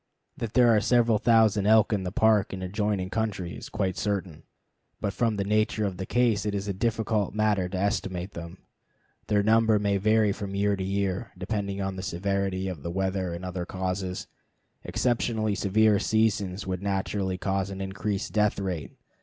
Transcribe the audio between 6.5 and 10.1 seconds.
is a difficult matter to estimate them. Their number may